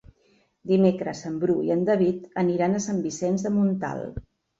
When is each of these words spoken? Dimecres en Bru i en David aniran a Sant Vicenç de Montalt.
Dimecres 0.69 1.19
en 1.29 1.35
Bru 1.43 1.55
i 1.67 1.73
en 1.75 1.83
David 1.89 2.23
aniran 2.45 2.73
a 2.73 2.81
Sant 2.87 3.03
Vicenç 3.05 3.45
de 3.49 3.53
Montalt. 3.59 4.19